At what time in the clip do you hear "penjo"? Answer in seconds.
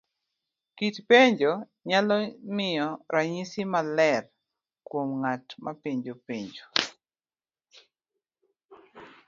1.09-1.51, 6.25-6.65